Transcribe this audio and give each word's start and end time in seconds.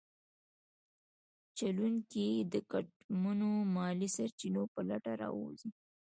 چلونکي 1.57 2.21
یې 2.33 2.43
د 2.53 2.55
ګټمنو 2.71 3.49
مالي 3.75 4.09
سرچینو 4.15 4.63
په 4.73 4.81
لټه 4.89 5.13
راوځي. 5.21 5.69